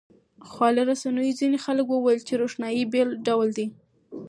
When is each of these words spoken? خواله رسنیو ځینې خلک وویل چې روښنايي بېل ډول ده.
خواله 0.49 0.81
رسنیو 0.91 1.37
ځینې 1.39 1.57
خلک 1.65 1.85
وویل 1.89 2.21
چې 2.27 2.33
روښنايي 2.41 2.83
بېل 2.93 3.09
ډول 3.27 3.49
ده. 3.57 3.65